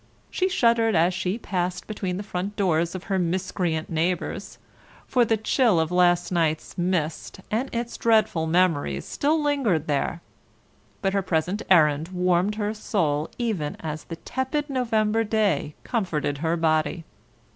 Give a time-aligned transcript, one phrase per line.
[0.31, 4.57] She shuddered as she passed between the front doors of her miscreant neighbours,
[5.05, 10.21] for the chill of last night's mist and its dreadful memories still lingered there,
[11.03, 16.57] but her present errand warmed her soul even as the tepid November day comforted her
[16.57, 17.03] body.